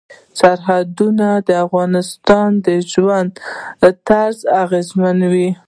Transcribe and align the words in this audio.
سرحدونه 0.39 1.27
د 1.47 1.49
افغانانو 1.63 2.63
د 2.67 2.67
ژوند 2.91 3.31
طرز 4.07 4.37
اغېزمنوي. 4.63 5.49